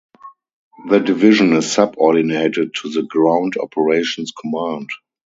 [0.89, 4.89] The division is subordinated to the Ground Operations Command.